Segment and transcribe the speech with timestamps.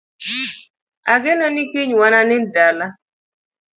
[1.13, 2.85] Ageno ni kiny wananind dala